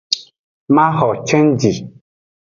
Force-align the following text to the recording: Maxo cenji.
Maxo 0.75 1.09
cenji. 1.29 1.71